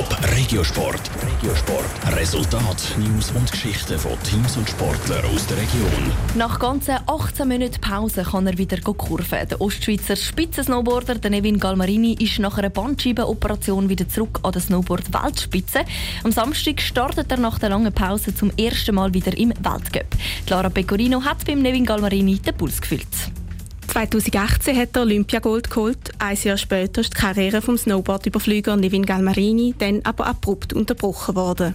Top 0.00 0.16
Regiosport. 0.34 1.10
Regiosport. 1.22 2.16
Resultat, 2.16 2.96
News 2.96 3.32
und 3.32 3.52
Geschichten 3.52 3.98
von 3.98 4.12
Teams 4.22 4.56
und 4.56 4.66
Sportlern 4.66 5.22
aus 5.26 5.46
der 5.46 5.58
Region. 5.58 6.12
Nach 6.36 6.58
ganzen 6.58 6.96
18 7.06 7.46
Minuten 7.46 7.82
Pause 7.82 8.22
kann 8.22 8.46
er 8.46 8.56
wieder 8.56 8.80
kurven. 8.80 9.46
Der 9.46 9.60
Ostschweizer 9.60 10.16
Spitzensnowboarder 10.16 11.28
Nevin 11.28 11.58
Galmarini 11.58 12.14
ist 12.14 12.38
nach 12.38 12.56
einer 12.56 12.70
Bandscheibenoperation 12.70 13.90
wieder 13.90 14.08
zurück 14.08 14.40
an 14.42 14.52
der 14.52 14.62
Snowboard-Weltspitze. 14.62 15.80
Am 16.24 16.32
Samstag 16.32 16.80
startet 16.80 17.30
er 17.30 17.36
nach 17.36 17.58
der 17.58 17.68
langen 17.68 17.92
Pause 17.92 18.34
zum 18.34 18.50
ersten 18.56 18.94
Mal 18.94 19.12
wieder 19.12 19.36
im 19.36 19.50
Weltcup. 19.50 20.16
Lara 20.48 20.70
Pecorino 20.70 21.22
hat 21.22 21.44
beim 21.44 21.60
Nevin 21.60 21.84
Galmarini 21.84 22.38
den 22.38 22.56
Puls 22.56 22.80
gefühlt. 22.80 23.39
2018 23.90 24.76
hat 24.76 24.94
er 24.94 25.02
Olympiagold 25.02 25.68
geholt. 25.68 26.12
Ein 26.20 26.36
Jahr 26.36 26.56
später 26.56 27.00
ist 27.00 27.12
die 27.12 27.18
Karriere 27.18 27.60
vom 27.60 27.76
Snowboard-Überflüger 27.76 28.76
Nevin 28.76 29.04
Galmarini 29.04 29.74
dann 29.76 30.00
aber 30.04 30.28
abrupt 30.28 30.72
unterbrochen 30.72 31.34
worden. 31.34 31.74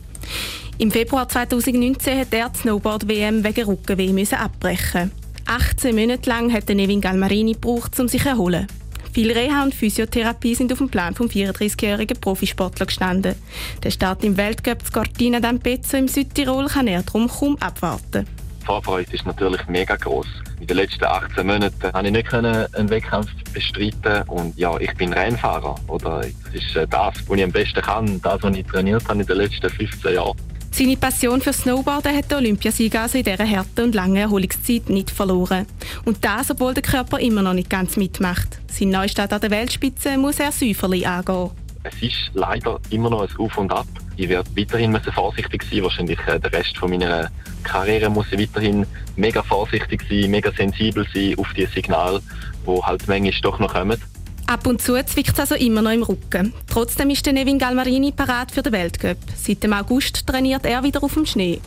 Im 0.78 0.92
Februar 0.92 1.28
2019 1.28 2.20
hat 2.20 2.34
er 2.34 2.48
die 2.48 2.60
Snowboard-WM 2.60 3.44
wegen 3.44 3.66
Rückenweh 3.66 4.26
abbrechen 4.34 5.12
18 5.46 5.94
Monate 5.94 6.30
lang 6.30 6.54
hat 6.54 6.70
Nevin 6.70 7.02
Galmarini 7.02 7.52
gebraucht, 7.52 8.00
um 8.00 8.08
sich 8.08 8.24
zu 8.24 8.30
erholen. 8.30 8.68
Viel 9.12 9.34
Reha 9.34 9.64
und 9.64 9.76
Physiotherapie 9.76 10.56
sind 10.56 10.72
auf 10.72 10.78
dem 10.78 10.90
Plan 10.90 11.16
vom 11.16 11.28
34-jährigen 11.28 12.20
Profisportler 12.20 12.86
gestanden. 12.86 13.36
Der 13.84 13.92
Start 13.92 14.24
im 14.24 14.38
Weltcup 14.38 14.90
Cortina 14.92 15.40
d'Ampezzo 15.40 15.98
im 15.98 16.08
Südtirol 16.08 16.68
kann 16.68 16.88
er 16.88 17.04
darum 17.04 17.28
kaum 17.28 17.58
abwarten. 17.58 18.26
Die 18.66 18.68
Vorfreude 18.68 19.14
ist 19.14 19.28
natürlich 19.28 19.64
mega 19.68 19.96
groß. 19.96 20.26
In 20.60 20.66
den 20.66 20.78
letzten 20.78 21.04
18 21.04 21.46
Monaten 21.46 21.80
konnte 21.80 22.08
ich 22.08 22.12
nicht 22.12 22.34
einen 22.34 22.90
Wettkampf 22.90 23.30
bestreiten 23.54 24.28
und 24.28 24.58
ja, 24.58 24.76
ich 24.80 24.92
bin 24.96 25.14
Rennfahrer. 25.14 25.76
Oder 25.88 26.22
das 26.22 26.54
ist 26.56 26.76
äh, 26.76 26.88
das, 26.88 27.14
was 27.28 27.38
ich 27.38 27.44
am 27.44 27.52
besten 27.52 27.82
kann, 27.84 28.20
das, 28.24 28.42
was 28.42 28.58
ich 28.58 28.66
trainiert 28.66 29.08
habe 29.08 29.22
in 29.22 29.28
den 29.28 29.38
letzten 29.38 29.70
15 29.70 30.16
Jahren. 30.16 30.36
Seine 30.72 30.98
Passion 30.98 31.42
für 31.42 31.54
Snowboarden 31.54 32.18
hat 32.18 32.32
der 32.32 32.40
Olympiasieger 32.40 33.04
also 33.04 33.20
in 33.20 33.24
dieser 33.24 33.48
harten 33.48 33.82
und 33.82 33.94
langen 33.94 34.16
Erholungszeit 34.16 34.90
nicht 34.90 35.12
verloren. 35.12 35.68
Und 36.04 36.26
das, 36.26 36.50
obwohl 36.50 36.74
der 36.74 36.82
Körper 36.82 37.20
immer 37.20 37.44
noch 37.44 37.54
nicht 37.54 37.70
ganz 37.70 37.98
mitmacht. 37.98 38.48
Sein 38.68 38.90
Neustart 38.90 39.32
an 39.32 39.42
der 39.42 39.52
Weltspitze 39.52 40.18
muss 40.18 40.40
er 40.40 40.52
säuferlich 40.52 41.08
angehen. 41.08 41.52
Es 41.84 42.02
ist 42.02 42.32
leider 42.34 42.80
immer 42.90 43.12
noch 43.12 43.22
ein 43.22 43.38
Auf 43.38 43.60
und 43.60 43.72
Ab. 43.72 43.86
Ich 44.18 44.30
werde 44.30 44.50
weiterhin 44.56 44.92
vorsichtig 45.12 45.64
sein. 45.64 45.84
Wahrscheinlich 45.84 46.20
äh, 46.28 46.40
der 46.40 46.54
Rest 46.54 46.78
von 46.78 46.90
meiner 46.90 47.30
Karriere 47.64 48.10
muss 48.10 48.32
ich 48.32 48.40
weiterhin 48.40 48.86
mega 49.16 49.44
vorsichtig 49.44 50.04
sein, 50.10 50.32
mega 50.32 50.52
sensibel 50.52 51.06
sein 51.14 51.38
auf 51.38 51.52
die 51.54 51.66
Signale, 51.66 52.22
die 52.66 52.82
halt 52.84 53.08
manchmal 53.08 53.42
doch 53.42 53.60
noch 53.60 53.74
kommen. 53.74 54.02
Ab 54.48 54.68
und 54.68 54.80
zu 54.80 54.94
zwickt 55.06 55.34
es 55.34 55.40
also 55.40 55.56
immer 55.56 55.82
noch 55.82 55.92
im 55.92 56.04
Rücken. 56.04 56.54
Trotzdem 56.68 57.10
ist 57.10 57.26
der 57.26 57.34
Nevin 57.34 57.58
Galmarini 57.58 58.12
parat 58.12 58.52
für 58.52 58.62
den 58.62 58.74
Weltcup. 58.74 59.18
Seit 59.36 59.64
dem 59.64 59.74
August 59.74 60.28
trainiert 60.28 60.66
er 60.66 60.84
wieder 60.84 61.04
auf 61.04 61.16
dem 61.16 61.26
Schnee. 61.26 61.62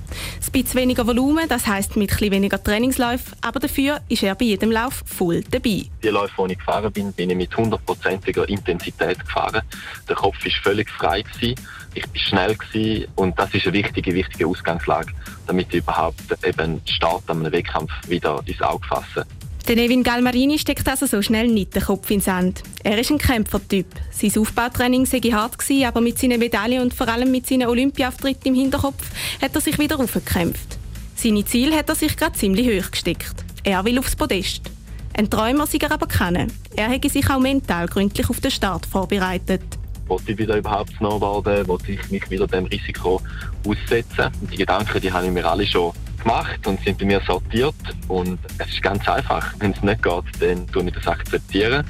Ein 0.46 0.52
bisschen 0.52 0.80
weniger 0.80 1.04
Volumen, 1.04 1.48
das 1.48 1.66
heißt 1.66 1.96
mit 1.96 2.12
etwas 2.12 2.30
weniger 2.30 2.62
Trainingsläufen, 2.62 3.34
aber 3.40 3.58
dafür 3.58 4.00
ist 4.08 4.22
er 4.22 4.36
bei 4.36 4.44
jedem 4.44 4.70
Lauf 4.70 5.02
voll 5.06 5.42
dabei. 5.50 5.86
Die 6.02 6.08
Läufe, 6.08 6.44
die 6.46 6.52
ich 6.52 6.58
gefahren 6.58 6.92
bin, 6.92 7.12
bin 7.12 7.30
ich 7.30 7.36
mit 7.36 7.56
hundertprozentiger 7.56 8.48
Intensität 8.48 9.18
gefahren. 9.18 9.62
Der 10.08 10.14
Kopf 10.14 10.36
war 10.44 10.52
völlig 10.62 10.88
frei. 10.90 11.22
Gewesen. 11.22 11.60
Ich 11.94 12.04
war 12.04 12.10
schnell 12.14 12.54
gewesen 12.54 13.08
und 13.16 13.36
das 13.38 13.52
ist 13.54 13.66
eine 13.66 13.72
wichtige, 13.72 14.14
wichtige 14.14 14.46
Ausgangslage, 14.46 15.12
damit 15.48 15.68
ich 15.70 15.80
überhaupt 15.80 16.22
eben 16.44 16.76
den 16.76 16.86
Start 16.86 17.24
an 17.26 17.40
einem 17.40 17.52
Wettkampf 17.52 17.90
wieder 18.06 18.40
ins 18.46 18.62
Auge 18.62 18.86
fasse. 18.86 19.26
Der 19.68 19.76
Nevin 19.76 20.02
Galmarini 20.02 20.58
steckt 20.58 20.88
also 20.88 21.04
so 21.04 21.20
schnell 21.20 21.48
nicht 21.48 21.74
den 21.74 21.82
Kopf 21.82 22.10
ins 22.10 22.24
Sand. 22.24 22.62
Er 22.84 22.98
ist 22.98 23.10
ein 23.10 23.18
Kämpfertyp. 23.18 23.84
Sein 24.10 24.32
Aufbautraining 24.38 25.04
sei 25.04 25.20
hart 25.20 25.58
gewesen, 25.58 25.84
aber 25.84 26.00
mit 26.00 26.18
seinen 26.18 26.38
Medaillen 26.38 26.80
und 26.80 26.94
vor 26.94 27.06
allem 27.06 27.30
mit 27.30 27.46
seinen 27.46 27.68
Olympiauftritten 27.68 28.46
im 28.46 28.54
Hinterkopf 28.54 29.04
hat 29.42 29.54
er 29.54 29.60
sich 29.60 29.78
wieder 29.78 30.00
aufgekämpft. 30.00 30.78
Seine 31.16 31.44
Ziele 31.44 31.76
hat 31.76 31.90
er 31.90 31.96
sich 31.96 32.16
gerade 32.16 32.32
ziemlich 32.32 32.66
hoch 32.66 32.90
gesteckt. 32.90 33.44
Er 33.62 33.84
will 33.84 33.98
aufs 33.98 34.16
Podest. 34.16 34.70
Ein 35.12 35.28
Träumer 35.28 35.66
sei 35.66 35.76
er 35.82 35.92
aber 35.92 36.06
kennen. 36.06 36.50
Er 36.74 36.88
hätte 36.88 37.10
sich 37.10 37.28
auch 37.28 37.38
mental 37.38 37.88
gründlich 37.88 38.30
auf 38.30 38.40
den 38.40 38.50
Start 38.50 38.86
vorbereitet. 38.86 39.60
Wollte 40.06 40.32
ich 40.32 40.38
wieder 40.38 40.56
überhaupt 40.56 40.94
snowboarden? 40.96 41.68
Wollte 41.68 41.92
ich 41.92 42.10
mich 42.10 42.30
wieder 42.30 42.46
dem 42.46 42.64
Risiko 42.64 43.20
aussetzen? 43.66 44.32
Die 44.50 44.56
Gedanken, 44.56 44.98
die 44.98 45.12
habe 45.12 45.26
ich 45.26 45.32
mir 45.32 45.44
alle 45.44 45.66
schon 45.66 45.92
gemacht 46.18 46.66
und 46.66 46.80
sind 46.84 46.98
bei 46.98 47.04
mir 47.04 47.20
sortiert. 47.26 47.74
Und 48.08 48.38
es 48.58 48.68
ist 48.68 48.82
ganz 48.82 49.08
einfach. 49.08 49.54
Wenn 49.58 49.72
es 49.72 49.82
nicht 49.82 50.02
geht, 50.02 50.24
dann 50.40 50.66
tue 50.68 50.84
ich 50.84 50.94
das 50.94 51.06
akzeptieren. 51.06 51.84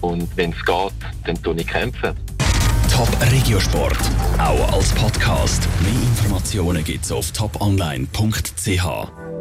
Und 0.00 0.28
wenn 0.36 0.52
es 0.52 0.64
geht, 0.64 0.92
dann 1.24 1.42
tue 1.42 1.56
ich 1.56 1.66
kämpfen. 1.66 2.14
Top 2.92 3.08
Regiosport, 3.32 3.98
auch 4.38 4.72
als 4.72 4.92
Podcast. 4.92 5.66
Mehr 5.82 6.02
Informationen 6.02 6.84
gibt 6.84 7.04
es 7.04 7.10
auf 7.10 7.32
toponline.ch. 7.32 9.23